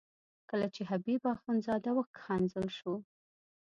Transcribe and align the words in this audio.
کله 0.49 0.67
چې 0.75 0.81
حبیب 0.89 1.21
اخندزاده 1.35 1.91
وښکنځل 1.95 2.67
شو. 2.77 2.93